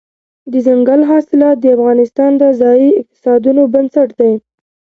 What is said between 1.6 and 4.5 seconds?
د افغانستان د ځایي اقتصادونو بنسټ دی.